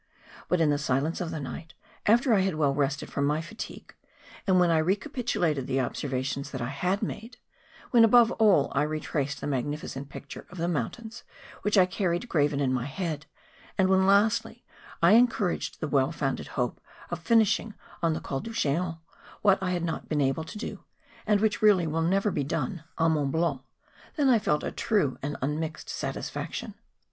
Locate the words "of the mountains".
10.49-11.23